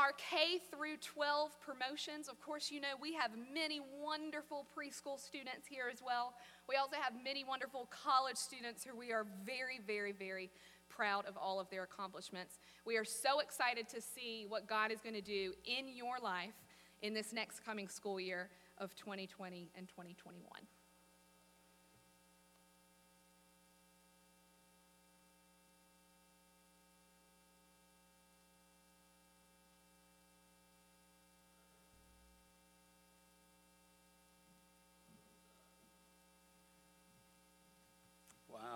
[0.00, 5.66] our K through 12 promotions, of course, you know we have many wonderful preschool students
[5.68, 6.32] here as well.
[6.68, 10.50] We also have many wonderful college students who we are very, very, very
[10.88, 12.58] proud of all of their accomplishments.
[12.86, 16.56] We are so excited to see what God is going to do in your life
[17.02, 18.48] in this next coming school year
[18.78, 20.42] of 2020 and 2021.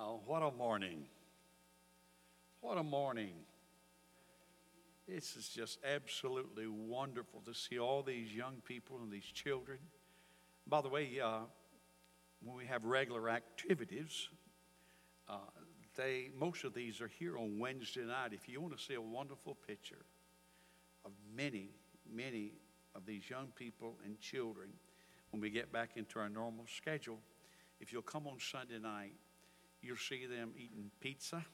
[0.04, 1.04] Wow, what a morning.
[2.60, 3.34] What a morning.
[5.06, 9.78] This is just absolutely wonderful to see all these young people and these children.
[10.66, 11.42] By the way, uh,
[12.42, 14.28] when we have regular activities,
[15.28, 15.36] uh,
[15.94, 18.32] they most of these are here on Wednesday night.
[18.32, 20.04] If you want to see a wonderful picture
[21.04, 21.68] of many,
[22.12, 22.54] many
[22.96, 24.70] of these young people and children
[25.30, 27.20] when we get back into our normal schedule,
[27.78, 29.12] if you'll come on Sunday night,
[29.84, 31.44] you'll see them eating pizza.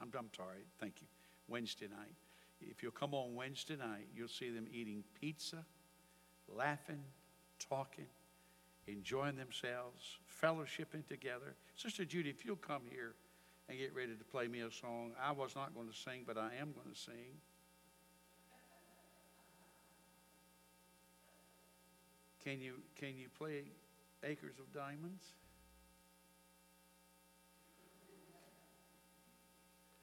[0.00, 1.06] I'm, I'm sorry, thank you.
[1.48, 2.14] Wednesday night.
[2.60, 5.64] If you'll come on Wednesday night, you'll see them eating pizza,
[6.48, 7.02] laughing,
[7.58, 8.06] talking,
[8.86, 11.54] enjoying themselves, fellowshipping together.
[11.76, 13.14] Sister Judy, if you'll come here
[13.68, 16.36] and get ready to play me a song, I was not going to sing, but
[16.36, 17.40] I am going to sing.
[22.44, 23.64] Can you, can you play
[24.22, 25.24] Acres of Diamonds?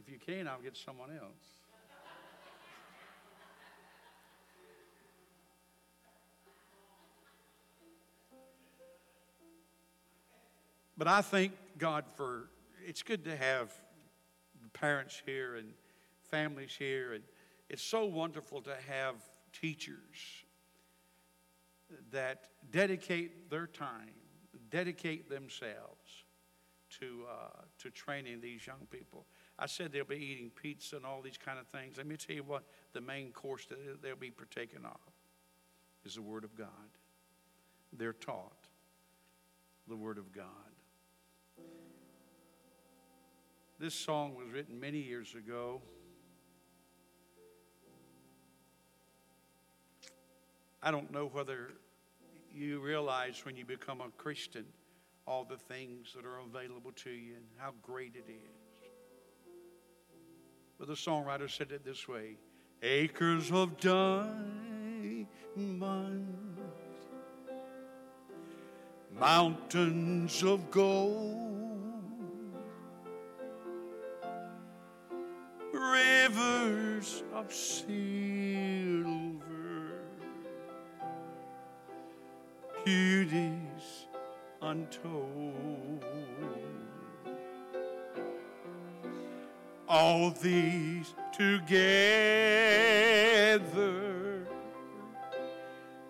[0.08, 1.58] If you can, I'll get someone else.
[10.98, 12.50] But I thank God for
[12.86, 13.74] it's good to have
[14.72, 15.74] parents here and
[16.32, 17.24] families here, and
[17.70, 19.16] it's so wonderful to have
[19.52, 20.46] teachers
[22.12, 24.14] that dedicate their time,
[24.70, 26.24] dedicate themselves
[27.02, 29.26] to, uh, to training these young people.
[29.60, 31.98] I said they'll be eating pizza and all these kind of things.
[31.98, 32.64] Let me tell you what
[32.94, 35.00] the main course that they'll be partaking of
[36.06, 36.68] is the Word of God.
[37.92, 38.68] They're taught
[39.88, 40.46] the Word of God.
[43.80, 45.82] This song was written many years ago.
[50.82, 51.72] I don't know whether
[52.54, 54.66] you realize when you become a Christian
[55.28, 58.67] all the things that are available to you and how great it is.
[60.80, 62.38] But the songwriter said it this way
[62.84, 65.28] Acres of diamonds,
[69.12, 72.54] mountains of gold,
[75.74, 79.08] rivers of silver,
[82.86, 84.06] beauties
[84.62, 85.97] untold.
[90.00, 91.66] All these together.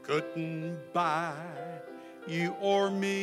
[0.03, 1.33] Couldn't buy
[2.27, 3.15] you or me.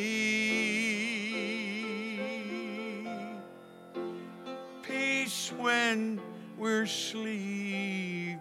[4.80, 6.18] Peace when
[6.56, 8.32] we're sleeping.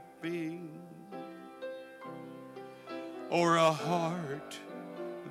[3.30, 4.58] Or a heart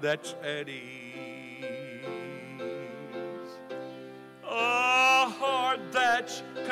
[0.02, 1.01] that's at ease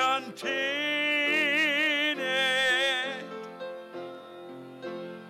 [0.00, 2.16] that's contented,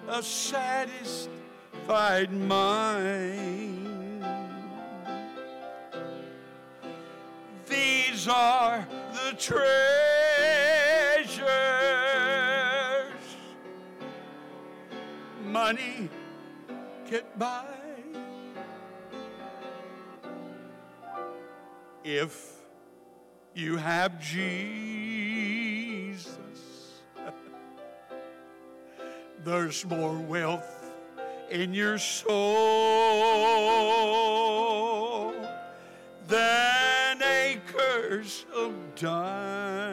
[0.08, 4.24] a satisfied mind.
[7.68, 9.60] These are the treasures
[15.44, 16.08] money
[17.08, 17.66] get buy.
[22.02, 22.49] If
[23.60, 26.26] you have Jesus,
[29.44, 30.90] there's more wealth
[31.50, 32.24] in your soul
[36.26, 39.84] than acres of diamonds,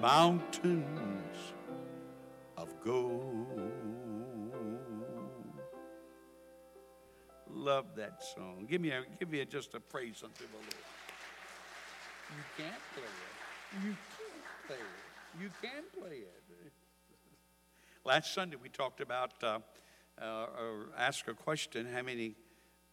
[0.00, 1.52] mountains
[2.56, 3.21] of gold.
[7.62, 8.66] Love that song.
[8.68, 10.74] Give me a, give me a, just a praise unto the Lord.
[12.28, 13.84] You can't play it.
[13.84, 15.40] You can't play it.
[15.40, 16.72] You can play it.
[18.04, 19.60] Last Sunday we talked about, uh,
[20.20, 22.34] uh, or asked a question, how many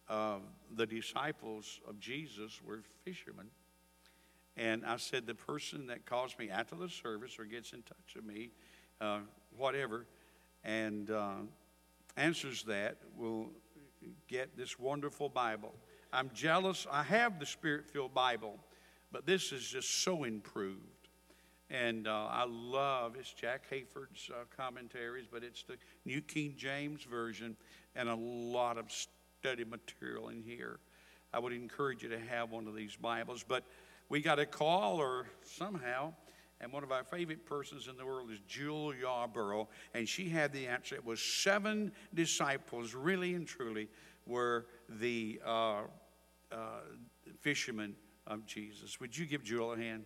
[0.08, 0.42] of
[0.76, 3.46] the disciples of Jesus were fishermen.
[4.56, 8.14] And I said, the person that calls me after the service or gets in touch
[8.14, 8.50] with me,
[9.00, 9.18] uh,
[9.56, 10.06] whatever,
[10.62, 11.38] and uh,
[12.16, 13.50] answers that will
[14.28, 15.74] get this wonderful Bible.
[16.12, 16.86] I'm jealous.
[16.90, 18.58] I have the Spirit filled Bible,
[19.12, 21.08] but this is just so improved.
[21.70, 27.04] And uh, I love it's Jack Hayford's uh, commentaries, but it's the New King James
[27.04, 27.56] Version
[27.94, 30.80] and a lot of study material in here.
[31.32, 33.44] I would encourage you to have one of these Bibles.
[33.46, 33.62] But
[34.08, 36.12] we got a call or somehow,
[36.60, 40.52] and one of our favorite persons in the world is Jewel Yarborough, and she had
[40.52, 40.94] the answer.
[40.94, 43.88] It was seven disciples, really and truly,
[44.26, 45.82] were the uh,
[46.52, 46.56] uh,
[47.40, 47.94] fishermen
[48.26, 49.00] of Jesus.
[49.00, 50.04] Would you give Jewel a hand?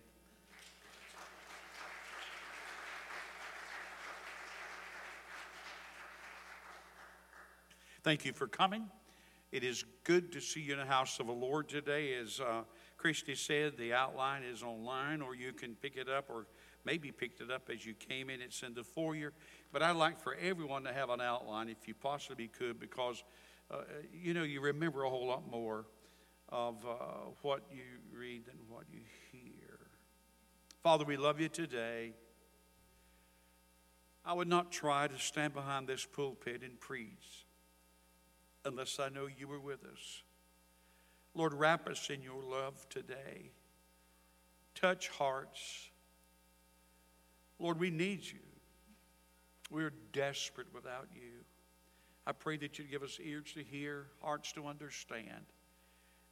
[8.03, 8.85] Thank you for coming.
[9.51, 12.13] It is good to see you in the house of the Lord today.
[12.13, 12.61] As uh,
[13.05, 16.47] Christy said, the outline is online, or you can pick it up, or
[16.85, 18.41] maybe picked it up as you came in.
[18.41, 19.31] It's in the foyer.
[19.71, 23.23] But I'd like for everyone to have an outline, if you possibly could, because
[23.69, 23.81] uh,
[24.11, 25.85] you know you remember a whole lot more
[26.49, 29.81] of uh, what you read than what you hear.
[30.81, 32.13] Father, we love you today.
[34.25, 37.45] I would not try to stand behind this pulpit and preach
[38.65, 40.23] unless I know you were with us.
[41.35, 43.51] Lord, wrap us in your love today.
[44.73, 45.89] Touch hearts.
[47.59, 48.39] Lord, we need you.
[49.69, 51.43] We're desperate without you.
[52.25, 55.45] I pray that you give us ears to hear, hearts to understand.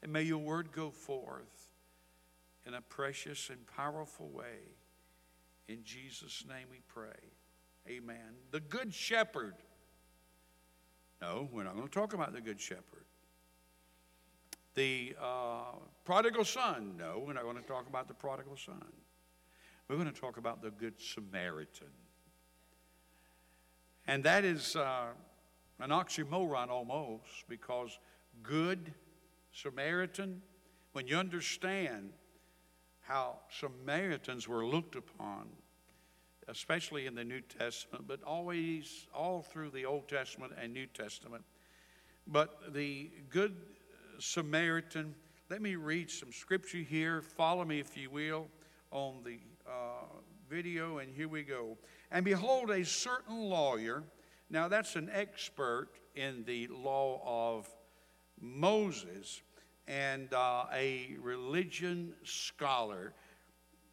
[0.02, 1.70] And may your word go forth
[2.66, 4.76] in a precious and powerful way.
[5.68, 7.20] In Jesus' name we pray.
[7.88, 8.36] Amen.
[8.52, 9.56] The Good Shepherd.
[11.22, 13.06] No, we're not going to talk about the Good Shepherd.
[14.76, 15.76] The uh,
[16.06, 16.96] prodigal son.
[16.98, 18.86] No, we're not going to talk about the prodigal son.
[19.88, 21.88] We're going to talk about the Good Samaritan.
[24.08, 25.08] And that is uh,
[25.80, 28.00] an oxymoron almost because
[28.42, 28.94] good
[29.54, 30.42] Samaritan,
[30.94, 32.10] when you understand
[33.02, 35.48] how Samaritans were looked upon
[36.48, 41.44] especially in the New Testament, but always all through the Old Testament and New Testament.
[42.28, 43.56] But the Good
[44.24, 45.14] Samaritan,
[45.50, 47.22] let me read some scripture here.
[47.22, 48.48] Follow me, if you will,
[48.90, 49.38] on the
[49.68, 50.06] uh,
[50.50, 51.78] video, and here we go.
[52.10, 54.04] And behold, a certain lawyer,
[54.50, 57.68] now that's an expert in the law of
[58.40, 59.42] Moses,
[59.90, 63.14] and uh, a religion scholar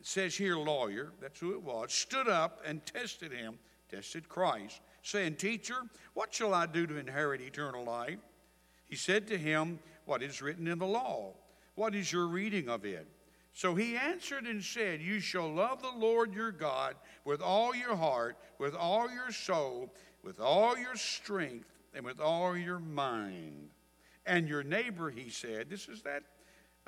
[0.01, 3.59] says here, lawyer, that's who it was, stood up and tested him,
[3.91, 5.83] tested Christ, saying, Teacher,
[6.15, 8.19] what shall I do to inherit eternal life?
[8.89, 9.79] He said to him,
[10.11, 11.35] What is written in the law?
[11.77, 13.07] What is your reading of it?
[13.53, 17.95] So he answered and said, You shall love the Lord your God with all your
[17.95, 23.69] heart, with all your soul, with all your strength, and with all your mind.
[24.27, 26.25] And your neighbor, he said, this is that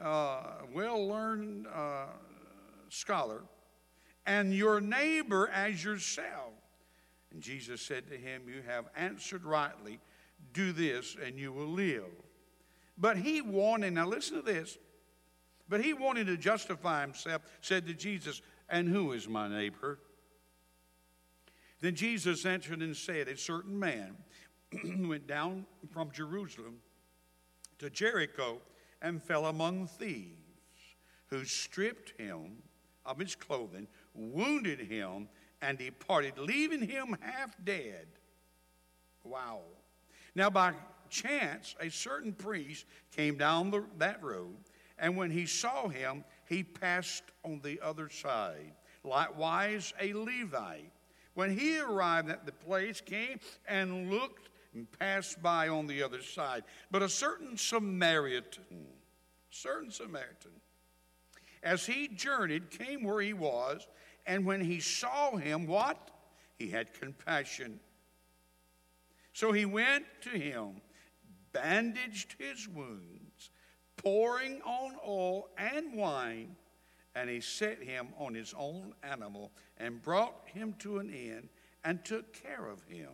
[0.00, 2.06] uh, well learned uh,
[2.88, 3.42] scholar,
[4.26, 6.54] and your neighbor as yourself.
[7.30, 10.00] And Jesus said to him, You have answered rightly.
[10.52, 12.10] Do this, and you will live.
[12.98, 14.78] But he wanted, now listen to this,
[15.68, 19.98] but he wanted to justify himself, said to Jesus, And who is my neighbor?
[21.80, 24.16] Then Jesus answered and said, A certain man
[25.08, 26.78] went down from Jerusalem
[27.78, 28.58] to Jericho
[29.00, 30.36] and fell among thieves,
[31.26, 32.58] who stripped him
[33.04, 35.28] of his clothing, wounded him,
[35.60, 38.06] and departed, leaving him half dead.
[39.24, 39.60] Wow.
[40.34, 40.74] Now, by
[41.12, 44.56] chance, a certain priest came down the, that road,
[44.98, 48.72] and when he saw him, he passed on the other side.
[49.04, 50.90] Likewise, a Levite.
[51.34, 53.38] When he arrived at the place, came
[53.68, 56.64] and looked and passed by on the other side.
[56.90, 58.86] But a certain Samaritan,
[59.50, 60.52] certain Samaritan,
[61.62, 63.86] as he journeyed, came where he was,
[64.26, 66.10] and when he saw him, what?
[66.58, 67.80] He had compassion.
[69.32, 70.80] So he went to him,
[71.52, 73.50] bandaged his wounds,
[73.96, 76.56] pouring on oil and wine,
[77.14, 81.48] and he set him on his own animal and brought him to an inn
[81.84, 83.10] and took care of him.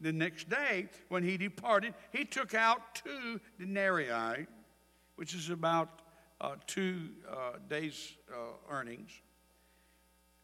[0.00, 4.46] The next day, when he departed, he took out two denarii,
[5.16, 6.00] which is about
[6.40, 9.10] uh, two uh, days' uh, earnings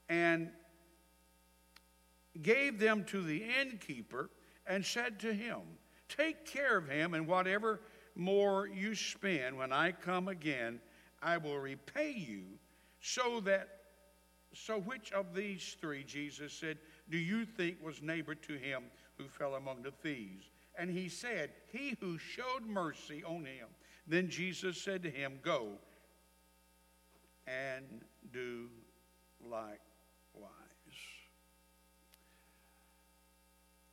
[0.08, 0.50] and
[2.42, 4.30] gave them to the innkeeper
[4.66, 5.60] and said to him,
[6.08, 7.80] Take care of him, and whatever
[8.14, 10.80] more you spend when I come again,
[11.22, 12.44] I will repay you.
[13.00, 13.68] So that,
[14.52, 18.84] so which of these three, Jesus said, do you think was neighbor to him
[19.16, 20.50] who fell among the thieves?
[20.78, 23.68] And he said, He who showed mercy on him.
[24.06, 25.72] Then Jesus said to him, Go
[27.46, 27.84] and
[28.32, 28.68] do
[29.42, 29.78] likewise.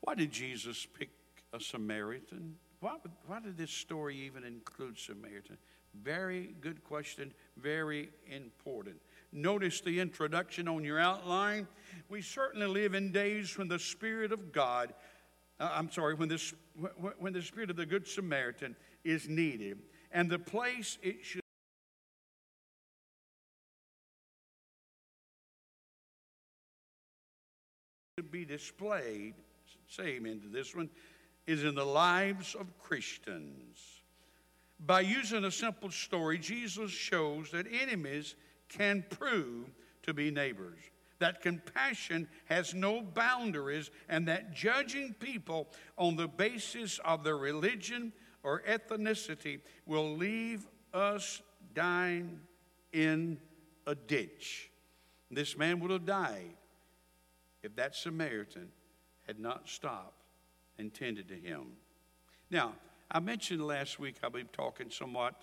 [0.02, 1.10] Why did Jesus pick
[1.54, 2.56] a Samaritan?
[2.80, 5.58] Why, why did this story even include Samaritan?
[6.02, 8.96] Very good question, very important.
[9.32, 11.68] Notice the introduction on your outline.
[12.10, 14.94] We certainly live in days when the Spirit of God,
[15.60, 16.54] uh, I'm sorry, when, this,
[17.20, 19.78] when the Spirit of the Good Samaritan is needed.
[20.12, 21.42] And the place it should
[28.32, 29.36] be displayed,
[29.88, 30.90] say amen to this one,
[31.46, 33.80] is in the lives of Christians.
[34.80, 38.36] By using a simple story, Jesus shows that enemies
[38.70, 39.72] can prove
[40.04, 40.80] to be neighbors,
[41.20, 48.12] that compassion has no boundaries, and that judging people on the basis of their religion
[48.44, 51.42] or ethnicity will leave us
[51.74, 52.40] dying
[52.92, 53.40] in
[53.88, 54.70] a ditch.
[55.32, 56.56] This man would have died
[57.64, 58.70] if that Samaritan
[59.26, 60.23] had not stopped
[60.78, 61.74] and tended to him.
[62.50, 62.74] Now,
[63.12, 65.36] I mentioned last week I'll be talking somewhat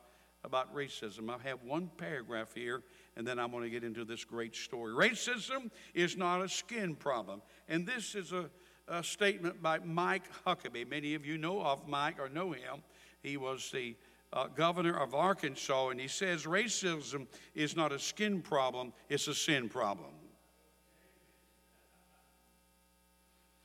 [0.44, 1.30] about racism.
[1.30, 2.82] I have one paragraph here,
[3.16, 4.92] and then I'm going to get into this great story.
[4.92, 7.42] Racism is not a skin problem.
[7.68, 8.48] And this is a,
[8.88, 10.88] a statement by Mike Huckabee.
[10.88, 12.82] Many of you know of Mike or know him.
[13.22, 13.96] He was the
[14.32, 19.34] uh, governor of Arkansas, and he says racism is not a skin problem, it's a
[19.34, 20.10] sin problem.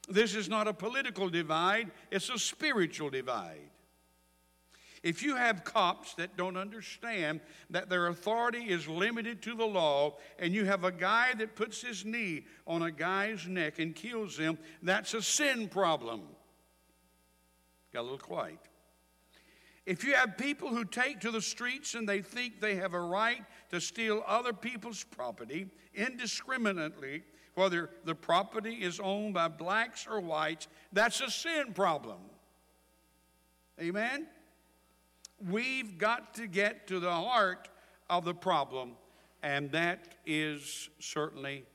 [0.07, 3.69] This is not a political divide, it's a spiritual divide.
[5.05, 10.17] If you have cops that don't understand that their authority is limited to the law,
[10.39, 14.35] and you have a guy that puts his knee on a guy's neck and kills
[14.35, 16.23] him, that's a sin problem.
[17.93, 18.57] Got a little quiet.
[19.85, 22.99] If you have people who take to the streets and they think they have a
[22.99, 27.21] right to steal other people's property indiscriminately,
[27.55, 32.19] whether the property is owned by blacks or whites, that's a sin problem.
[33.79, 34.27] Amen?
[35.49, 37.67] We've got to get to the heart
[38.09, 38.91] of the problem,
[39.43, 41.65] and that is certainly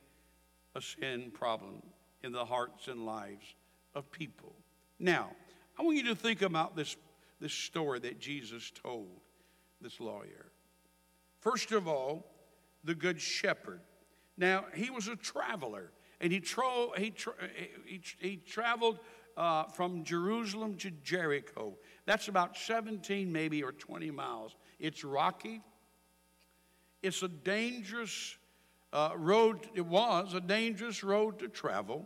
[0.75, 1.81] a sin problem
[2.23, 3.55] in the hearts and lives
[3.93, 4.55] of people.
[4.99, 5.29] Now,
[5.77, 6.95] I want you to think about this,
[7.39, 9.09] this story that Jesus told
[9.81, 10.51] this lawyer.
[11.39, 12.25] First of all,
[12.83, 13.81] the Good Shepherd.
[14.41, 17.33] Now, he was a traveler, and he, he, tra-
[17.85, 18.97] he, he traveled
[19.37, 21.75] uh, from Jerusalem to Jericho.
[22.07, 24.55] That's about 17, maybe, or 20 miles.
[24.79, 25.61] It's rocky.
[27.03, 28.35] It's a dangerous
[28.91, 29.59] uh, road.
[29.75, 32.03] It was a dangerous road to travel.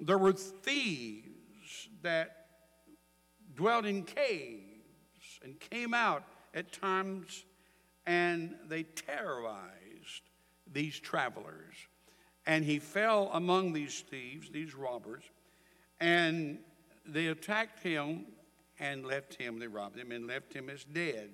[0.00, 2.46] There were thieves that
[3.54, 7.44] dwelt in caves and came out at times
[8.06, 9.81] and they terrorized
[10.72, 11.74] these travelers.
[12.46, 15.22] And he fell among these thieves, these robbers,
[16.00, 16.58] and
[17.06, 18.26] they attacked him
[18.80, 21.30] and left him, they robbed him and left him as dead.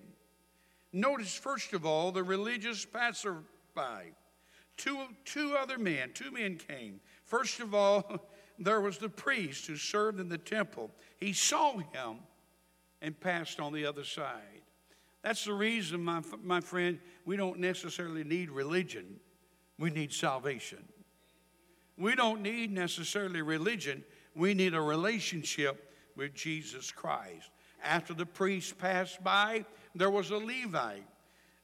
[0.92, 3.44] Notice, first of all, the religious passerby.
[4.76, 7.00] Two, two other men, two men came.
[7.24, 8.28] First of all,
[8.58, 10.90] there was the priest who served in the temple.
[11.18, 12.18] He saw him
[13.00, 14.62] and passed on the other side.
[15.22, 19.20] That's the reason, my, my friend, we don't necessarily need religion,
[19.78, 20.84] we need salvation.
[21.96, 24.04] We don't need necessarily religion,
[24.34, 27.50] we need a relationship with Jesus Christ.
[27.82, 31.06] After the priest passed by, there was a Levite.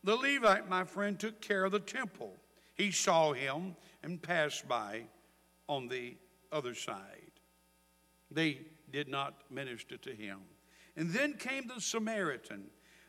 [0.04, 2.32] The Levite, my friend, took care of the temple.
[2.74, 5.04] He saw him and passed by
[5.68, 6.16] on the
[6.52, 7.32] other side.
[8.30, 8.60] They
[8.92, 10.40] did not minister to him.
[10.96, 12.64] And then came the Samaritan.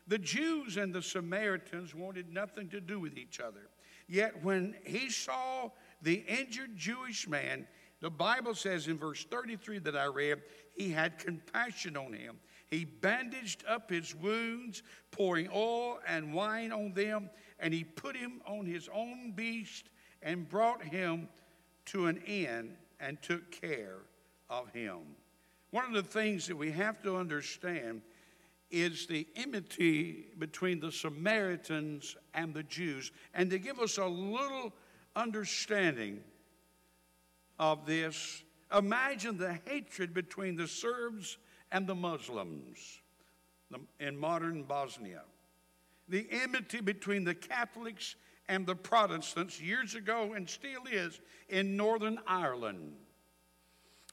[0.08, 3.68] The Jews and the Samaritans wanted nothing to do with each other.
[4.08, 5.70] Yet when he saw
[6.02, 7.66] the injured Jewish man,
[8.00, 10.42] the Bible says in verse 33 that I read,
[10.74, 12.38] he had compassion on him.
[12.68, 18.42] He bandaged up his wounds, pouring oil and wine on them, and he put him
[18.46, 19.88] on his own beast
[20.22, 21.28] and brought him
[21.86, 24.00] to an inn and took care
[24.50, 24.98] of him.
[25.70, 28.02] One of the things that we have to understand
[28.70, 33.12] is the enmity between the Samaritans and the Jews.
[33.34, 34.72] And to give us a little
[35.14, 36.20] understanding
[37.58, 38.42] of this,
[38.76, 41.38] imagine the hatred between the Serbs
[41.72, 43.00] and the Muslims
[44.00, 45.22] in modern Bosnia.
[46.08, 48.16] the enmity between the Catholics
[48.48, 52.94] and the Protestants years ago and still is in Northern Ireland,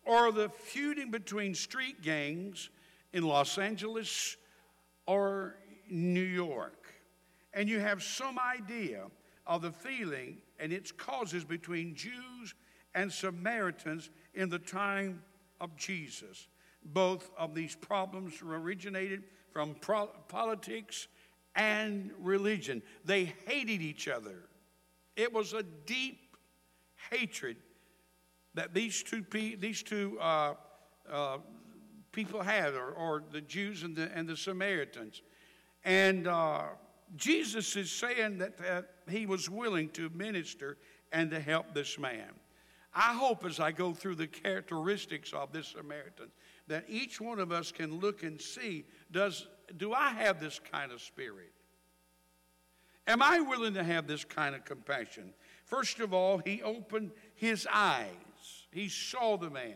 [0.06, 2.70] or the feuding between street gangs
[3.14, 4.38] in Los Angeles
[5.06, 5.56] or
[5.90, 6.94] New York.
[7.54, 9.06] And you have some idea
[9.46, 12.56] of the feeling and its causes between Jews
[12.96, 15.22] and Samaritans in the time
[15.60, 16.48] of Jesus.
[16.86, 21.08] Both of these problems originated from pro- politics
[21.56, 22.82] and religion.
[23.06, 24.50] They hated each other.
[25.16, 26.36] It was a deep
[27.12, 27.58] hatred
[28.56, 30.56] that these two, pe- these two uh,
[31.12, 31.38] uh,
[32.14, 35.22] people had, or, or, the Jews and the, and the Samaritans.
[35.84, 36.62] And uh,
[37.18, 40.78] Jesus is saying that, that he was willing to minister
[41.12, 42.30] and to help this man.
[42.96, 46.30] I hope as I go through the characteristics of this Samaritan
[46.68, 50.92] that each one of us can look and see does do I have this kind
[50.92, 51.52] of spirit?
[53.08, 55.34] Am I willing to have this kind of compassion?
[55.66, 58.08] First of all, he opened his eyes.
[58.72, 59.76] He saw the man.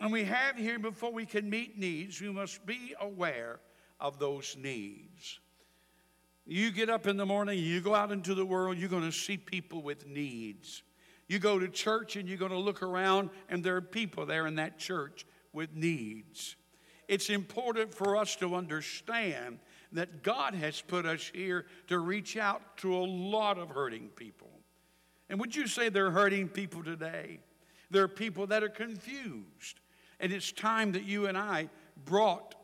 [0.00, 3.58] And we have here, before we can meet needs, we must be aware
[3.98, 5.40] of those needs.
[6.46, 9.12] You get up in the morning, you go out into the world, you're going to
[9.12, 10.82] see people with needs.
[11.26, 14.46] You go to church and you're going to look around, and there are people there
[14.46, 16.56] in that church with needs.
[17.06, 19.58] It's important for us to understand
[19.92, 24.50] that God has put us here to reach out to a lot of hurting people.
[25.28, 27.40] And would you say there are hurting people today?
[27.90, 29.80] There are people that are confused.
[30.20, 31.68] And it's time that you and I
[32.04, 32.54] brought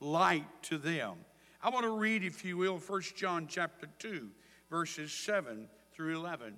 [0.00, 1.16] light to them.
[1.62, 4.28] I want to read, if you will, 1 John chapter 2,
[4.70, 6.54] verses 7 through 11.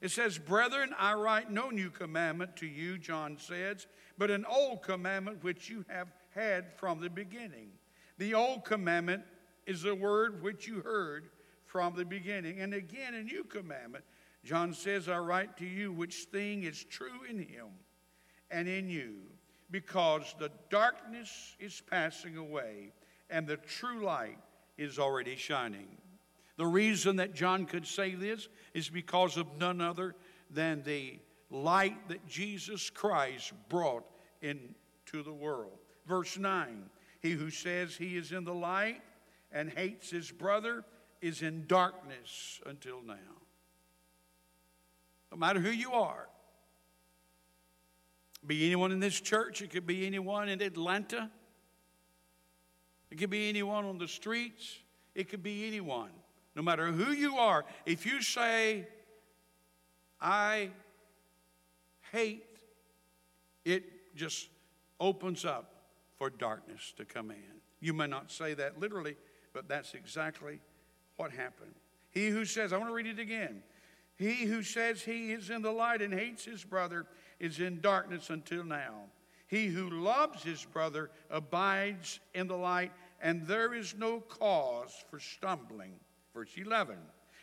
[0.00, 3.86] It says, Brethren, I write no new commandment to you, John says,
[4.18, 7.70] but an old commandment which you have had from the beginning.
[8.18, 9.22] The old commandment
[9.66, 11.30] is the word which you heard
[11.64, 12.60] from the beginning.
[12.60, 14.04] And again, a new commandment.
[14.44, 17.68] John says, I write to you which thing is true in him
[18.50, 19.14] and in you,
[19.74, 22.92] because the darkness is passing away
[23.28, 24.38] and the true light
[24.78, 25.88] is already shining.
[26.56, 30.14] The reason that John could say this is because of none other
[30.48, 31.18] than the
[31.50, 34.04] light that Jesus Christ brought
[34.42, 35.76] into the world.
[36.06, 36.84] Verse 9
[37.20, 39.02] He who says he is in the light
[39.50, 40.84] and hates his brother
[41.20, 43.42] is in darkness until now.
[45.32, 46.28] No matter who you are,
[48.46, 51.30] be anyone in this church, it could be anyone in Atlanta,
[53.10, 54.78] it could be anyone on the streets,
[55.14, 56.10] it could be anyone.
[56.56, 58.86] No matter who you are, if you say,
[60.20, 60.70] I
[62.12, 62.44] hate,
[63.64, 64.48] it just
[65.00, 65.70] opens up
[66.16, 67.60] for darkness to come in.
[67.80, 69.16] You may not say that literally,
[69.52, 70.60] but that's exactly
[71.16, 71.74] what happened.
[72.10, 73.62] He who says, I want to read it again.
[74.16, 77.06] He who says he is in the light and hates his brother
[77.38, 79.04] is in darkness until now.
[79.46, 85.20] He who loves his brother abides in the light, and there is no cause for
[85.20, 85.94] stumbling.
[86.34, 86.96] Verse 11.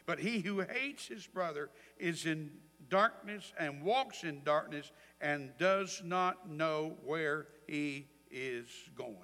[0.06, 2.52] But he who hates his brother is in
[2.90, 9.16] darkness and walks in darkness and does not know where he is going.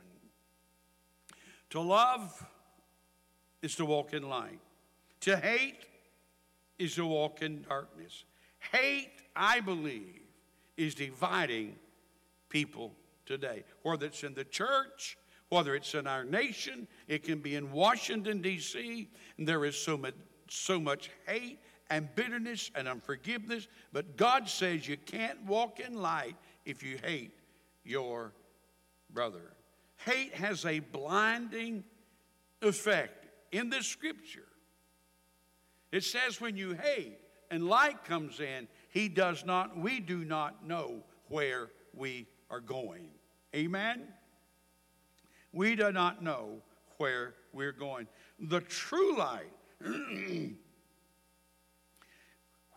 [1.72, 2.46] To love
[3.62, 4.60] is to walk in light,
[5.22, 5.86] to hate
[6.78, 8.24] is to walk in darkness.
[8.72, 10.22] Hate, I believe,
[10.78, 11.76] is dividing
[12.50, 12.94] people
[13.26, 15.18] today, whether it's in the church
[15.50, 19.98] whether it's in our nation, it can be in Washington, D.C., and there is so
[19.98, 20.16] much,
[20.50, 21.60] so much hate
[21.90, 23.68] and bitterness and unforgiveness.
[23.94, 26.36] But God says you can't walk in light
[26.66, 27.32] if you hate
[27.86, 28.34] your
[29.14, 29.54] brother.
[30.06, 31.84] Hate has a blinding
[32.62, 34.48] effect in this scripture.
[35.94, 40.66] It says when you hate and light comes in, he does not, we do not
[40.66, 43.10] know where we are going.
[43.56, 44.08] Amen?
[45.54, 46.62] we do not know
[46.98, 48.08] where we're going.
[48.40, 49.52] The true light,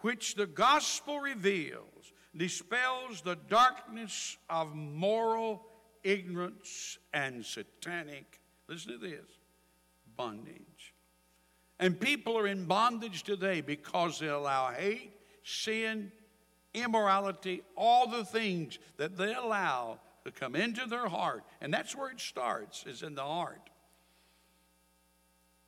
[0.00, 5.66] which the gospel reveals, dispels the darkness of moral
[6.04, 9.28] ignorance and satanic, listen to this,
[10.16, 10.94] bondage.
[11.78, 16.12] And people are in bondage today because they allow hate, sin,
[16.74, 21.44] immorality, all the things that they allow to come into their heart.
[21.60, 23.70] And that's where it starts, is in the heart.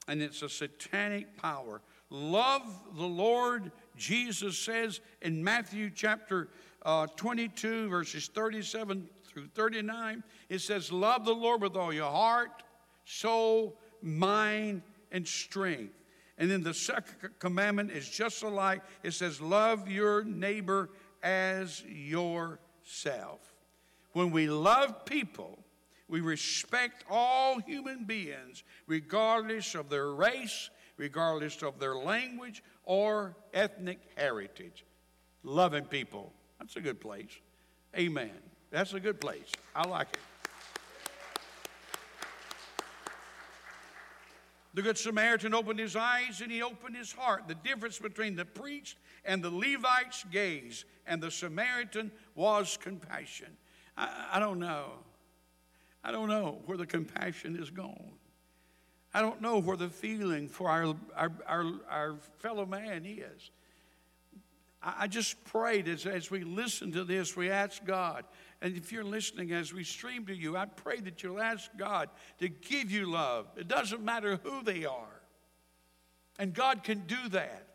[0.08, 1.80] And it's a satanic power.
[2.10, 2.62] Love
[2.96, 6.48] the Lord, Jesus says in Matthew chapter
[6.84, 10.22] uh, 22, verses 37 through 39.
[10.48, 12.62] It says, Love the Lord with all your heart,
[13.04, 14.82] soul, mind,
[15.12, 15.94] and strength.
[16.42, 18.82] And then the second commandment is just alike.
[19.04, 20.90] It says, Love your neighbor
[21.22, 23.38] as yourself.
[24.12, 25.60] When we love people,
[26.08, 34.00] we respect all human beings, regardless of their race, regardless of their language or ethnic
[34.16, 34.84] heritage.
[35.44, 36.32] Loving people.
[36.58, 37.38] That's a good place.
[37.96, 38.32] Amen.
[38.72, 39.52] That's a good place.
[39.76, 40.31] I like it.
[44.74, 47.46] The Good Samaritan opened his eyes and he opened his heart.
[47.46, 53.56] The difference between the priest and the Levite's gaze and the Samaritan was compassion.
[53.96, 54.92] I, I don't know.
[56.02, 58.12] I don't know where the compassion is gone.
[59.14, 63.50] I don't know where the feeling for our, our, our, our fellow man is.
[64.82, 68.24] I, just prayed as, as we listen to this, we ask God,
[68.62, 72.08] and if you're listening as we stream to you, I pray that you'll ask God
[72.38, 73.48] to give you love.
[73.56, 75.20] It doesn't matter who they are.
[76.38, 77.66] And God can do that.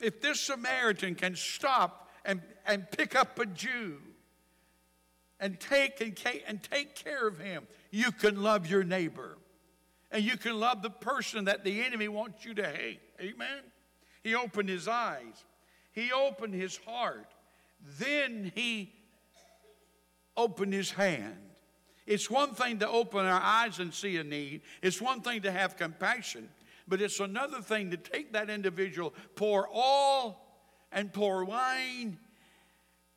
[0.00, 3.98] If this Samaritan can stop and, and pick up a Jew
[5.38, 6.18] and take, and,
[6.48, 9.38] and take care of him, you can love your neighbor.
[10.10, 13.00] And you can love the person that the enemy wants you to hate.
[13.20, 13.62] Amen?
[14.24, 15.44] He opened his eyes,
[15.92, 17.28] he opened his heart.
[18.00, 18.92] Then he
[20.36, 21.36] opened his hand.
[22.06, 25.50] It's one thing to open our eyes and see a need, it's one thing to
[25.50, 26.48] have compassion,
[26.86, 30.46] but it's another thing to take that individual, pour all
[30.92, 32.18] and pour wine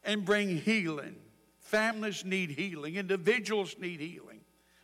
[0.03, 1.15] and bring healing.
[1.59, 4.39] Families need healing, individuals need healing,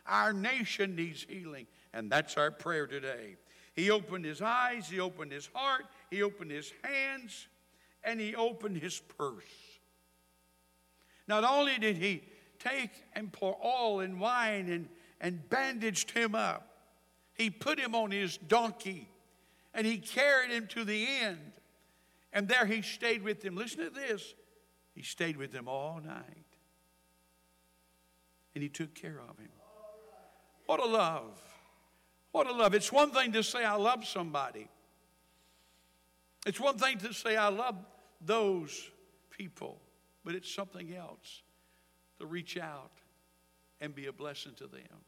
[0.06, 3.36] our nation needs healing, and that's our prayer today.
[3.74, 7.48] He opened his eyes, he opened his heart, he opened his hands,
[8.04, 9.42] and he opened his purse.
[11.28, 12.22] Not only did he
[12.58, 14.88] take and pour oil and wine and,
[15.20, 16.68] and bandaged him up,
[17.34, 19.08] he put him on his donkey
[19.74, 21.52] and he carried him to the end.
[22.32, 23.56] And there he stayed with him.
[23.56, 24.34] Listen to this.
[24.94, 26.46] He stayed with him all night
[28.54, 29.50] and he took care of him.
[30.64, 31.38] What a love.
[32.32, 32.74] What a love.
[32.74, 34.68] It's one thing to say, I love somebody,
[36.46, 37.76] it's one thing to say, I love
[38.20, 38.90] those
[39.30, 39.80] people,
[40.26, 41.42] but it's something else
[42.18, 42.90] to reach out
[43.80, 45.04] and be a blessing to them.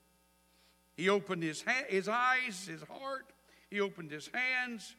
[0.97, 3.27] He opened his, ha- his eyes, his heart,
[3.69, 4.95] he opened his hands,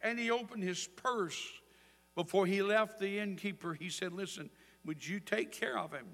[0.00, 1.38] and he opened his purse.
[2.14, 4.48] Before he left the innkeeper, he said, Listen,
[4.86, 6.06] would you take care of him?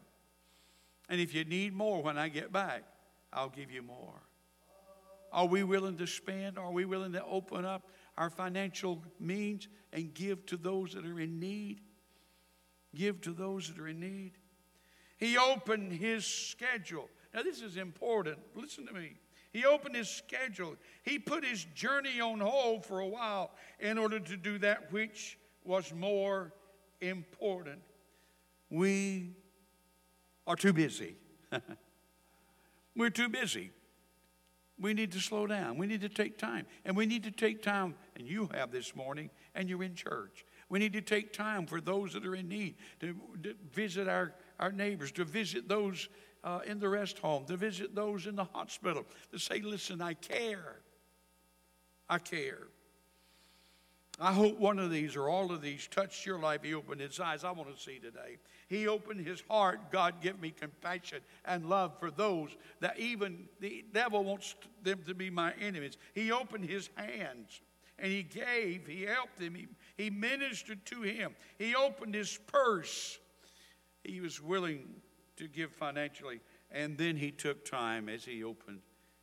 [1.08, 2.82] And if you need more when I get back,
[3.32, 4.20] I'll give you more.
[5.32, 6.58] Are we willing to spend?
[6.58, 7.88] Are we willing to open up
[8.18, 11.80] our financial means and give to those that are in need?
[12.94, 14.32] Give to those that are in need.
[15.16, 17.08] He opened his schedule.
[17.32, 18.38] Now, this is important.
[18.54, 19.16] Listen to me.
[19.52, 20.74] He opened his schedule.
[21.02, 25.38] He put his journey on hold for a while in order to do that which
[25.64, 26.52] was more
[27.00, 27.80] important.
[28.70, 29.36] We
[30.46, 31.16] are too busy.
[32.96, 33.70] We're too busy.
[34.78, 35.78] We need to slow down.
[35.78, 36.66] We need to take time.
[36.84, 40.44] And we need to take time, and you have this morning, and you're in church.
[40.68, 44.34] We need to take time for those that are in need, to, to visit our,
[44.58, 46.08] our neighbors, to visit those
[46.42, 50.14] uh, in the rest home, to visit those in the hospital, to say, listen, I
[50.14, 50.76] care.
[52.08, 52.68] I care.
[54.20, 56.62] I hope one of these or all of these touched your life.
[56.62, 57.42] He opened his eyes.
[57.42, 58.36] I want to see today.
[58.68, 59.90] He opened his heart.
[59.90, 62.50] God, give me compassion and love for those
[62.80, 65.96] that even the devil wants them to be my enemies.
[66.14, 67.60] He opened his hands
[67.98, 71.34] and he gave, he helped him, he, he ministered to him.
[71.58, 73.18] He opened his purse.
[74.02, 74.88] He was willing
[75.36, 76.40] to give financially.
[76.70, 78.80] And then he took time as he opened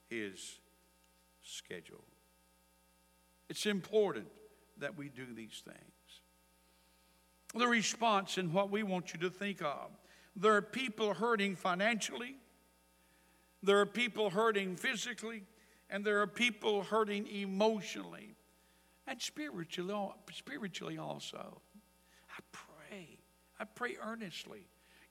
[0.09, 0.59] his
[1.43, 2.03] schedule.
[3.49, 4.27] It's important
[4.77, 5.77] that we do these things.
[7.53, 9.89] The response and what we want you to think of.
[10.37, 12.37] There are people hurting financially,
[13.61, 15.43] there are people hurting physically,
[15.89, 18.35] and there are people hurting emotionally
[19.11, 19.93] and spiritually,
[20.31, 21.61] spiritually also.
[22.29, 23.19] I pray,
[23.59, 24.67] I pray earnestly.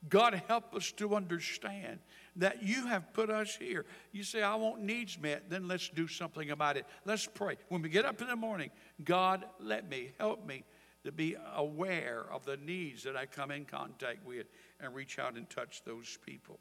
[0.09, 1.99] God, help us to understand
[2.35, 3.85] that you have put us here.
[4.11, 6.87] You say, I want needs met, then let's do something about it.
[7.05, 7.57] Let's pray.
[7.69, 8.71] When we get up in the morning,
[9.03, 10.63] God, let me, help me
[11.03, 14.47] to be aware of the needs that I come in contact with
[14.79, 16.59] and reach out and touch those people.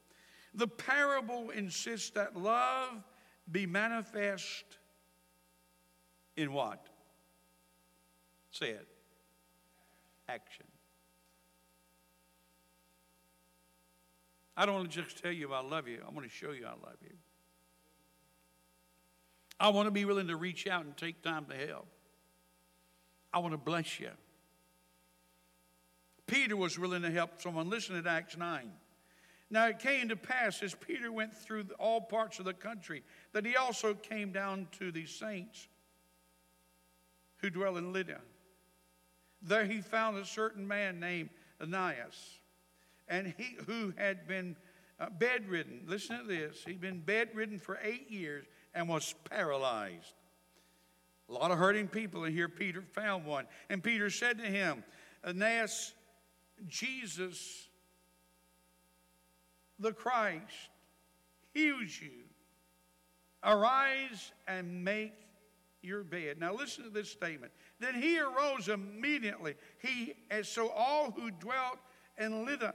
[0.53, 3.03] The parable insists that love
[3.51, 4.65] be manifest
[6.37, 6.90] in what?
[8.51, 8.87] Say it.
[10.29, 10.67] Action.
[14.57, 16.67] I don't want to just tell you I love you, I want to show you
[16.67, 17.17] I love you.
[19.59, 21.87] I want to be willing to reach out and take time to help.
[23.33, 24.11] I want to bless you.
[26.27, 27.69] Peter was willing to help someone.
[27.69, 28.71] Listen to Acts 9.
[29.51, 33.45] Now it came to pass as Peter went through all parts of the country that
[33.45, 35.69] he also came down to the saints
[37.39, 38.21] who dwell in Lydda.
[39.43, 42.39] There he found a certain man named Aeneas,
[43.09, 44.57] and he who had been
[44.99, 45.83] uh, bedridden.
[45.87, 46.63] Listen to this.
[46.67, 50.15] He'd been bedridden for eight years and was paralyzed.
[51.29, 53.47] A lot of hurting people, and here Peter found one.
[53.69, 54.83] And Peter said to him,
[55.25, 55.95] Aeneas,
[56.67, 57.69] Jesus,
[59.79, 60.71] the Christ,
[61.55, 62.11] heals you.
[63.43, 65.15] Arise and make
[65.83, 66.39] your bed.
[66.39, 67.53] Now listen to this statement.
[67.81, 69.55] Then he arose immediately.
[69.79, 71.79] He, and so all who dwelt
[72.19, 72.75] in Lydda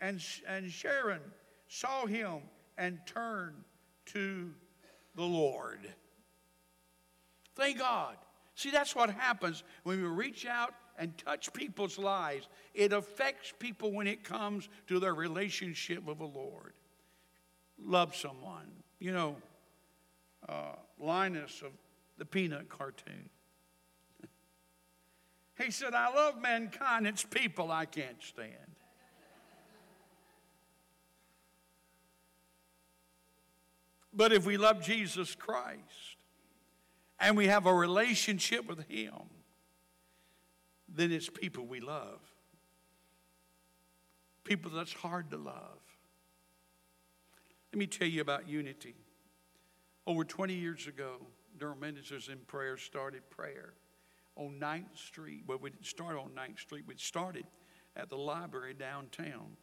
[0.00, 1.20] and, and Sharon
[1.68, 2.38] saw him
[2.78, 3.62] and turned
[4.06, 4.50] to
[5.14, 5.80] the Lord.
[7.54, 8.16] Thank God.
[8.54, 12.48] See, that's what happens when we reach out and touch people's lives.
[12.74, 16.72] It affects people when it comes to their relationship with the Lord.
[17.78, 18.70] Love someone.
[18.98, 19.36] You know,
[20.48, 21.72] uh, Linus of
[22.16, 23.28] the Peanut cartoon.
[25.58, 28.52] He said, I love mankind, it's people I can't stand.
[34.12, 36.16] But if we love Jesus Christ
[37.18, 39.12] and we have a relationship with Him,
[40.88, 42.20] then it's people we love.
[44.44, 45.80] People that's hard to love.
[47.72, 48.94] Let me tell you about unity.
[50.06, 51.16] Over 20 years ago,
[51.58, 53.74] Durham Ministers in Prayer started prayer
[54.36, 55.42] on 9th Street.
[55.46, 57.46] Well, we didn't start on 9th Street, we started
[57.96, 59.56] at the library downtown.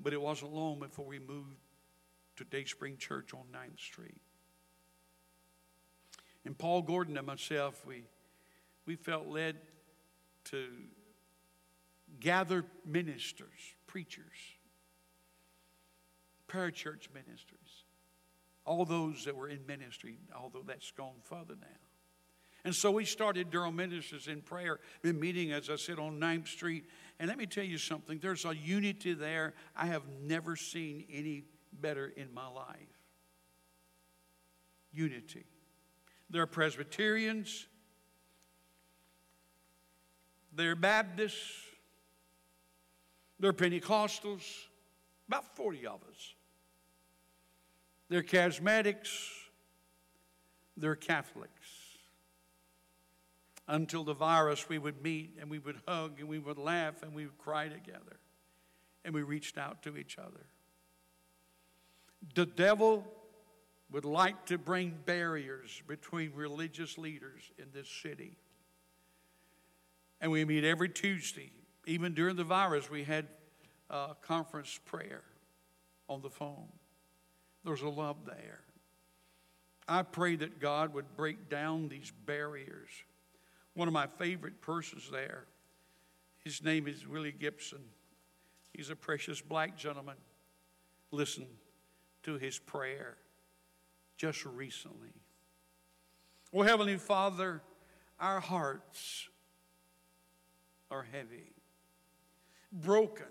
[0.00, 1.56] But it wasn't long before we moved
[2.36, 4.20] to Day Spring Church on 9th Street.
[6.44, 8.04] And Paul Gordon and myself, we,
[8.86, 9.56] we felt led
[10.44, 10.68] to
[12.20, 14.24] gather ministers, preachers,
[16.48, 17.84] parachurch ministers,
[18.64, 21.87] all those that were in ministry, although that's gone further now.
[22.64, 26.48] And so we started Durham Ministers in prayer, been meeting, as I said, on 9th
[26.48, 26.84] Street.
[27.18, 31.44] And let me tell you something there's a unity there I have never seen any
[31.72, 32.76] better in my life.
[34.92, 35.44] Unity.
[36.30, 37.66] There are Presbyterians,
[40.52, 41.62] they're Baptists,
[43.40, 44.42] they're Pentecostals,
[45.28, 46.34] about 40 of us.
[48.08, 49.08] They're charismatics,
[50.76, 51.52] they're Catholics.
[53.68, 57.14] Until the virus, we would meet and we would hug and we would laugh and
[57.14, 58.18] we would cry together.
[59.04, 60.46] And we reached out to each other.
[62.34, 63.04] The devil
[63.90, 68.36] would like to bring barriers between religious leaders in this city.
[70.20, 71.52] And we meet every Tuesday.
[71.86, 73.26] Even during the virus, we had
[73.90, 75.22] a conference prayer
[76.08, 76.68] on the phone.
[77.64, 78.60] There's a love there.
[79.86, 82.90] I pray that God would break down these barriers.
[83.78, 85.44] One of my favorite persons there,
[86.42, 87.78] his name is Willie Gibson.
[88.72, 90.16] He's a precious black gentleman.
[91.12, 91.46] Listen
[92.24, 93.18] to his prayer
[94.16, 95.12] just recently.
[96.50, 97.62] Well, Heavenly Father,
[98.18, 99.28] our hearts
[100.90, 101.52] are heavy,
[102.72, 103.26] broken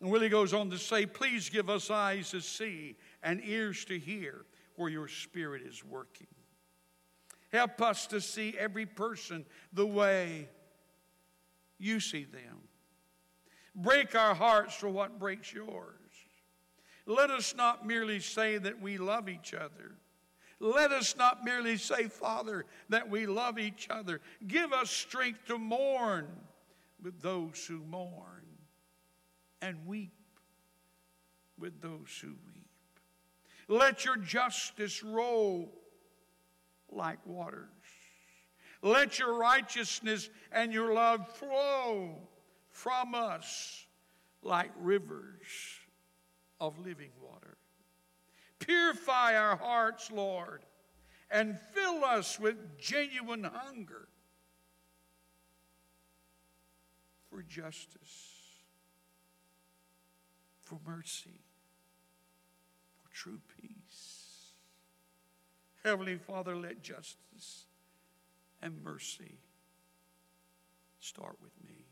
[0.00, 3.98] and Willie goes on to say, Please give us eyes to see and ears to
[3.98, 6.26] hear where your Spirit is working.
[7.52, 10.48] Help us to see every person the way
[11.78, 12.58] you see them.
[13.74, 15.94] Break our hearts for what breaks yours.
[17.06, 19.96] Let us not merely say that we love each other.
[20.60, 24.20] Let us not merely say, Father, that we love each other.
[24.46, 26.28] Give us strength to mourn
[27.02, 28.44] with those who mourn
[29.62, 30.12] and weep
[31.58, 33.00] with those who weep.
[33.68, 35.72] Let your justice roll
[36.92, 37.68] like waters.
[38.82, 42.16] Let your righteousness and your love flow
[42.70, 43.86] from us
[44.42, 45.46] like rivers
[46.60, 47.56] of living water.
[48.58, 50.62] Purify our hearts, Lord,
[51.30, 54.08] and fill us with genuine hunger
[57.28, 58.40] for justice
[60.70, 61.40] for mercy,
[63.02, 64.29] for true peace.
[65.84, 67.66] Heavenly Father, let justice
[68.60, 69.38] and mercy
[70.98, 71.86] start with me.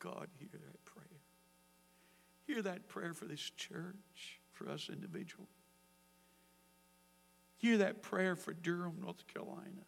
[0.00, 1.04] God, hear that prayer.
[2.46, 5.46] Hear that prayer for this church, for us individually.
[7.58, 9.84] Hear that prayer for Durham, North Carolina.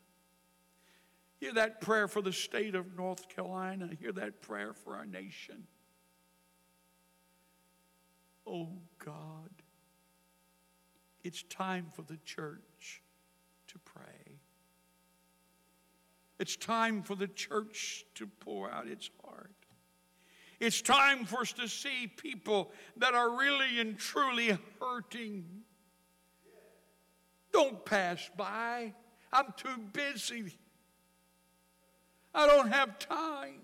[1.41, 3.89] Hear that prayer for the state of North Carolina.
[3.99, 5.67] Hear that prayer for our nation.
[8.47, 9.51] Oh God,
[11.23, 13.03] it's time for the church
[13.69, 14.39] to pray.
[16.39, 19.51] It's time for the church to pour out its heart.
[20.59, 25.45] It's time for us to see people that are really and truly hurting.
[27.53, 28.93] Don't pass by.
[29.33, 30.57] I'm too busy.
[32.35, 33.61] I don't have time.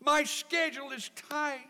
[0.00, 1.68] My schedule is tight.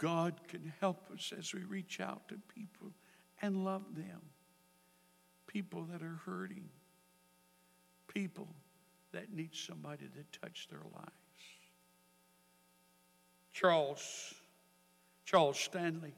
[0.00, 2.90] God can help us as we reach out to people
[3.42, 4.22] and love them.
[5.46, 6.70] People that are hurting.
[8.08, 8.48] People
[9.12, 11.10] that need somebody to touch their lives.
[13.52, 14.34] Charles,
[15.26, 16.14] Charles Stanley,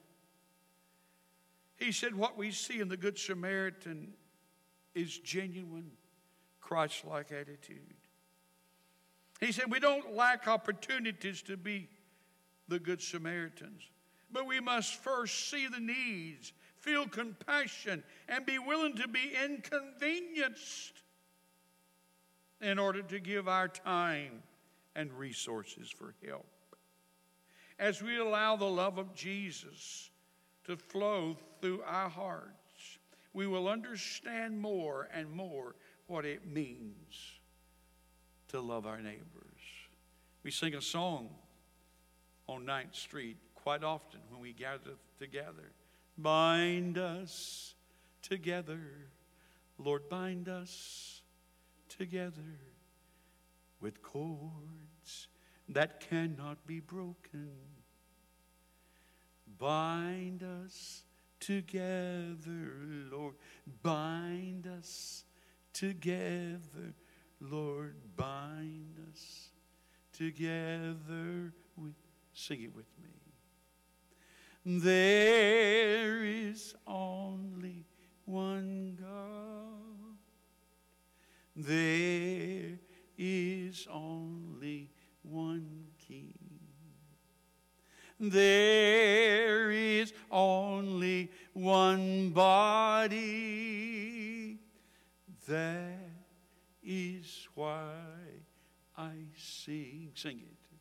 [1.76, 4.12] he said, What we see in the Good Samaritan
[4.94, 5.90] is genuine
[6.60, 7.94] Christ like attitude.
[9.40, 11.88] He said, We don't lack opportunities to be
[12.72, 13.82] the Good Samaritans,
[14.32, 20.94] but we must first see the needs, feel compassion, and be willing to be inconvenienced
[22.62, 24.42] in order to give our time
[24.96, 26.46] and resources for help.
[27.78, 30.10] As we allow the love of Jesus
[30.64, 32.98] to flow through our hearts,
[33.34, 35.74] we will understand more and more
[36.06, 37.38] what it means
[38.48, 39.20] to love our neighbors.
[40.42, 41.28] We sing a song
[42.48, 45.72] on 9th Street quite often when we gather together.
[46.18, 47.74] Bind us
[48.22, 48.80] together,
[49.78, 51.22] Lord, bind us
[51.88, 52.58] together
[53.80, 55.28] with cords
[55.68, 57.50] that cannot be broken.
[59.58, 61.02] Bind us
[61.40, 62.72] together,
[63.10, 63.34] Lord,
[63.82, 65.24] bind us
[65.72, 66.94] together,
[67.40, 69.48] Lord, bind us
[70.12, 71.94] together with,
[72.32, 73.10] sing it with me.
[74.64, 77.84] There is only
[78.24, 80.16] one God.
[81.56, 82.78] There
[83.18, 84.90] is only
[85.22, 86.32] one King.
[88.20, 93.18] There is only one body.
[95.48, 96.10] That
[96.84, 97.96] is why
[98.96, 100.12] I sing.
[100.14, 100.71] Sing it.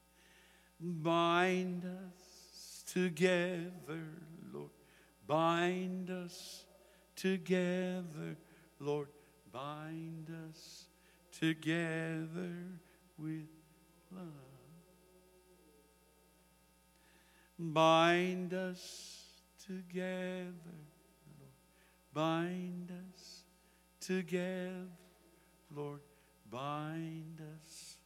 [0.82, 4.04] Bind us together,
[4.52, 4.72] Lord.
[5.28, 6.66] Bind us
[7.16, 8.36] together,
[8.80, 9.10] Lord.
[9.52, 10.86] Bind us
[11.32, 12.56] together
[13.20, 13.48] with
[14.12, 14.26] love.
[17.60, 19.26] Bind us
[19.64, 20.52] together,
[21.40, 21.54] Lord.
[22.12, 23.44] Bind us
[24.00, 24.88] together,
[25.76, 26.02] Lord.
[26.50, 27.98] Bind us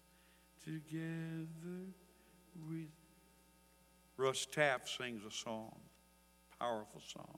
[0.62, 1.94] together
[2.70, 2.90] with.
[4.18, 5.76] Russ Taff sings a song,
[6.60, 7.38] powerful song.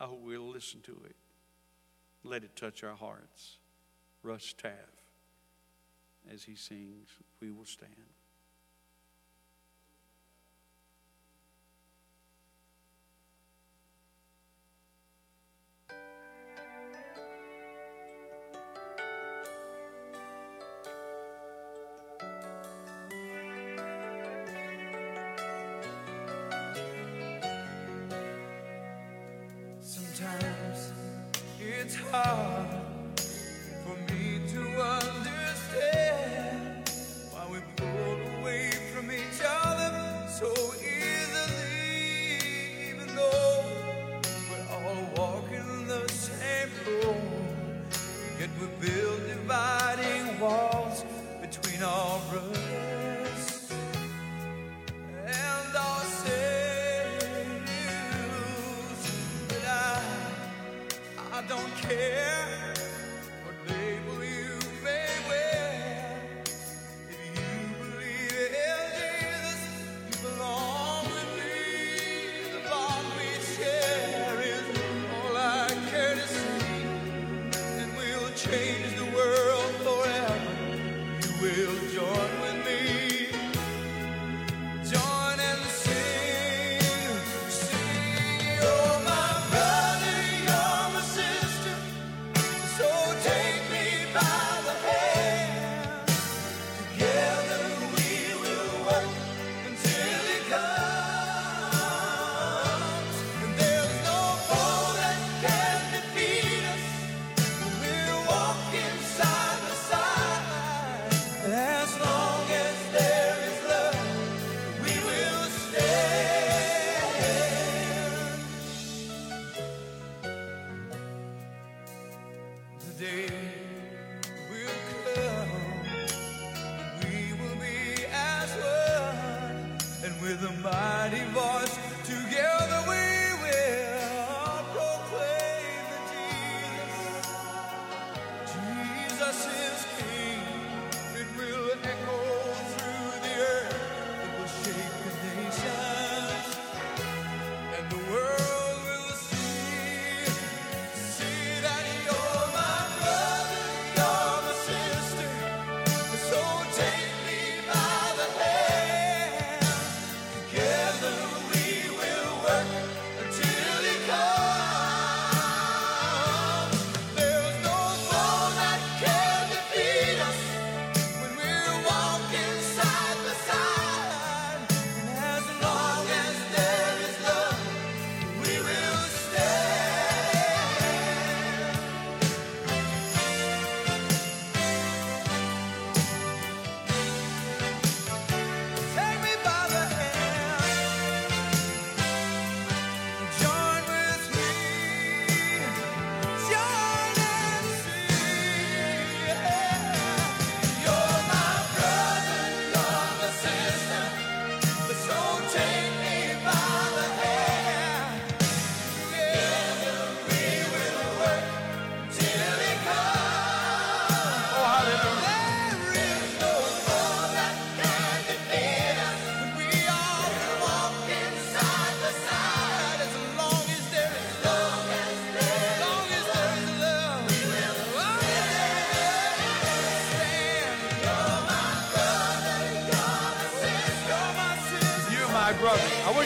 [0.00, 1.16] I hope we'll listen to it.
[2.24, 3.58] Let it touch our hearts.
[4.22, 4.72] Russ Taff,
[6.32, 7.08] as he sings,
[7.40, 7.92] we will stand.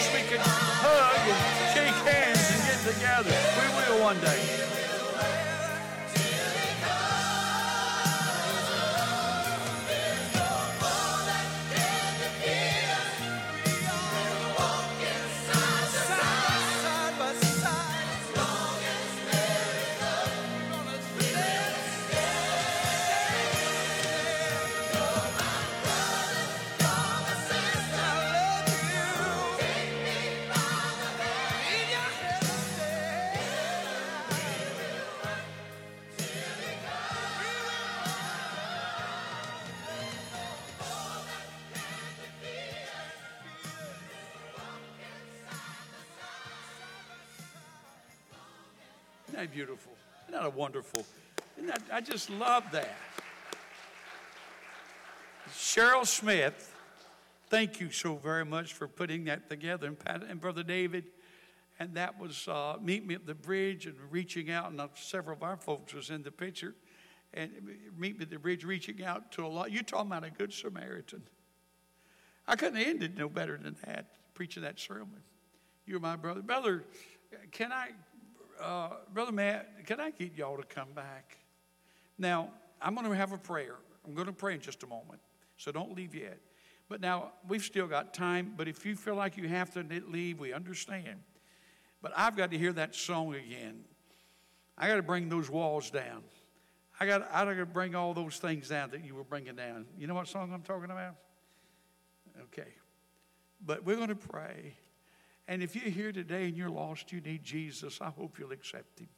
[0.01, 3.37] wish we could hug and shake hands and get together.
[3.61, 4.80] We will one day.
[52.11, 52.97] just love that.
[55.53, 56.75] Cheryl Smith,
[57.49, 59.87] thank you so very much for putting that together.
[59.87, 61.05] And, Pat, and Brother David,
[61.79, 65.37] and that was uh, Meet Me at the Bridge and reaching out, and uh, several
[65.37, 66.75] of our folks was in the picture.
[67.33, 69.71] And uh, Meet Me at the Bridge, reaching out to a lot.
[69.71, 71.23] You're talking about a good Samaritan.
[72.49, 75.23] I couldn't end it no better than that, preaching that sermon.
[75.87, 76.43] You're my brother.
[76.43, 76.85] Brother,
[77.53, 77.91] can I,
[78.61, 81.37] uh, Brother Matt, can I get y'all to come back?
[82.21, 82.51] Now,
[82.83, 83.77] I'm going to have a prayer.
[84.07, 85.21] I'm going to pray in just a moment,
[85.57, 86.39] so don't leave yet.
[86.89, 90.39] But now, we've still got time, but if you feel like you have to leave,
[90.39, 91.21] we understand.
[92.03, 93.85] But I've got to hear that song again.
[94.77, 96.23] I got to bring those walls down.
[96.99, 99.87] I got, I got to bring all those things down that you were bringing down.
[99.97, 101.15] You know what song I'm talking about?
[102.43, 102.69] Okay.
[103.65, 104.75] But we're going to pray.
[105.49, 108.99] And if you're here today and you're lost, you need Jesus, I hope you'll accept
[109.01, 109.09] him.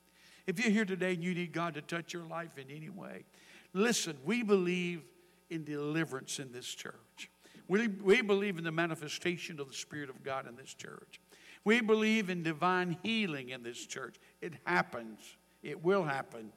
[0.46, 3.24] If you're here today and you need God to touch your life in any way,
[3.72, 5.02] listen, we believe
[5.50, 7.30] in deliverance in this church.
[7.68, 11.20] We, we believe in the manifestation of the Spirit of God in this church.
[11.64, 14.16] We believe in divine healing in this church.
[14.40, 15.20] It happens,
[15.62, 16.52] it will happen.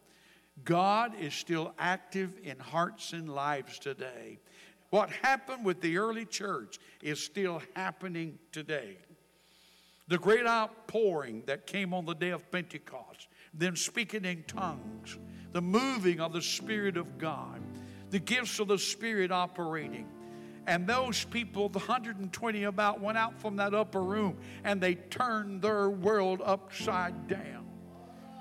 [0.64, 4.40] God is still active in hearts and lives today.
[4.90, 8.98] What happened with the early church is still happening today.
[10.08, 13.28] The great outpouring that came on the day of Pentecost
[13.58, 15.18] then speaking in tongues,
[15.52, 17.62] the moving of the Spirit of God,
[18.10, 20.08] the gifts of the Spirit operating.
[20.68, 25.62] And those people, the 120 about, went out from that upper room and they turned
[25.62, 27.68] their world upside down.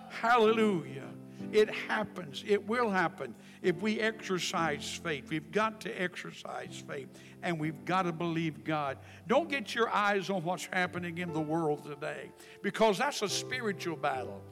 [0.08, 1.08] Hallelujah.
[1.52, 2.42] It happens.
[2.46, 5.30] It will happen if we exercise faith.
[5.30, 7.08] We've got to exercise faith
[7.42, 8.98] and we've got to believe God.
[9.28, 12.30] Don't get your eyes on what's happening in the world today
[12.62, 14.42] because that's a spiritual battle.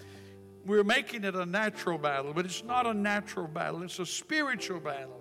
[0.64, 4.80] We're making it a natural battle, but it's not a natural battle, it's a spiritual
[4.80, 5.20] battle.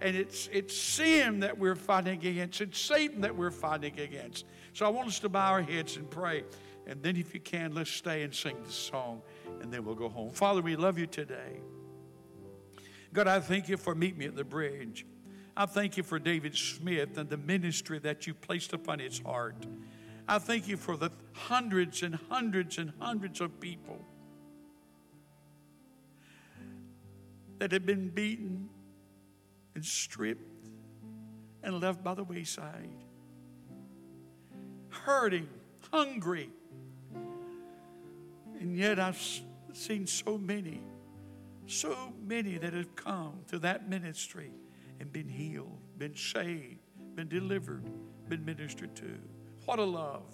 [0.00, 4.44] And it's, it's sin that we're fighting against, it's Satan that we're fighting against.
[4.74, 6.44] So I want us to bow our heads and pray.
[6.86, 9.22] And then, if you can, let's stay and sing this song,
[9.62, 10.32] and then we'll go home.
[10.32, 11.60] Father, we love you today.
[13.14, 15.06] God, I thank you for meeting me at the bridge.
[15.56, 19.64] I thank you for David Smith and the ministry that you placed upon his heart.
[20.28, 24.04] I thank you for the hundreds and hundreds and hundreds of people
[27.58, 28.68] that had been beaten
[29.74, 30.68] and stripped
[31.62, 32.90] and left by the wayside,
[34.90, 35.48] hurting,
[35.90, 36.50] hungry.
[38.60, 39.20] And yet I've
[39.72, 40.80] seen so many,
[41.66, 44.50] so many that have come to that ministry
[45.00, 46.78] and been healed, been saved,
[47.14, 47.84] been delivered,
[48.28, 49.18] been ministered to.
[49.64, 50.32] What a love.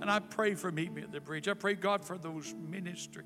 [0.00, 1.46] And I pray for Meet Me at the Bridge.
[1.48, 3.24] I pray, God, for those ministry.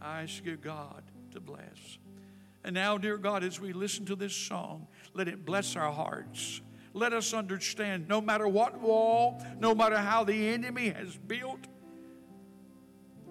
[0.00, 1.02] I ask you, God,
[1.32, 1.98] to bless.
[2.64, 6.60] And now, dear God, as we listen to this song, let it bless our hearts.
[6.92, 11.60] Let us understand no matter what wall, no matter how the enemy has built,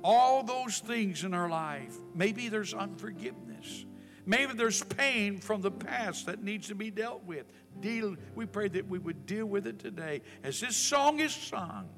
[0.03, 3.85] all those things in our life, maybe there's unforgiveness.
[4.25, 7.45] Maybe there's pain from the past that needs to be dealt with.
[7.81, 10.21] Deal, we pray that we would deal with it today.
[10.43, 11.89] As this song is sung,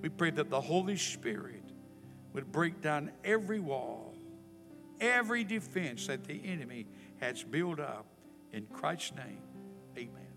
[0.00, 1.62] we pray that the Holy Spirit
[2.32, 4.14] would break down every wall
[5.00, 6.86] every defense that the enemy
[7.20, 8.06] has built up
[8.52, 9.42] in Christ's name.
[9.96, 10.27] Amen.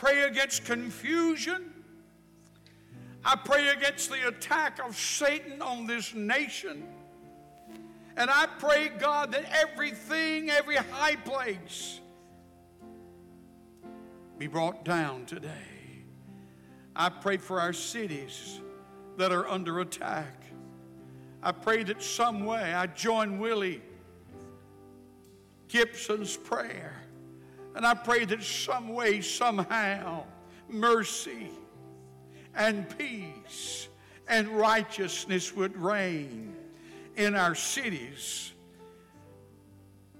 [0.00, 1.70] Pray against confusion.
[3.22, 6.88] I pray against the attack of Satan on this nation.
[8.16, 12.00] And I pray, God, that everything, every high place
[14.38, 15.68] be brought down today.
[16.96, 18.58] I pray for our cities
[19.18, 20.44] that are under attack.
[21.42, 23.82] I pray that some way I join Willie
[25.68, 27.02] Gibson's prayer.
[27.74, 30.24] And I pray that some way, somehow,
[30.68, 31.50] mercy
[32.54, 33.88] and peace
[34.28, 36.54] and righteousness would reign
[37.16, 38.52] in our cities,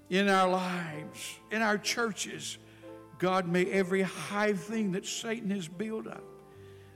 [0.09, 2.57] in our lives, in our churches.
[3.17, 6.23] God, may every high thing that Satan has built up,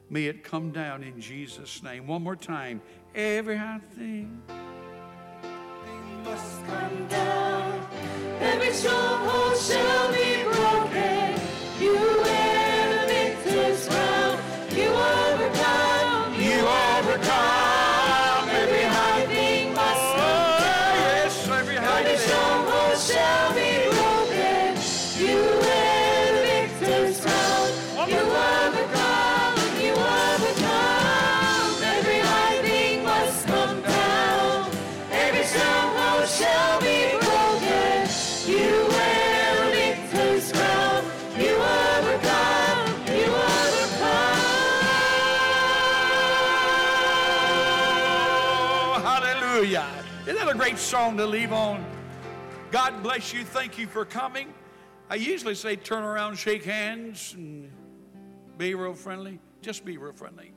[0.10, 2.08] may it come down in Jesus' name.
[2.08, 2.82] One more time.
[3.14, 4.42] Every high thing
[6.24, 7.88] must come down.
[8.42, 10.35] Every stronghold shall be
[50.78, 51.86] Song to leave on?
[52.72, 53.44] God bless you.
[53.44, 54.54] Thank you for coming.
[55.10, 57.72] I usually say turn around, shake hands, and
[58.58, 59.40] be real friendly.
[59.62, 60.55] Just be real friendly.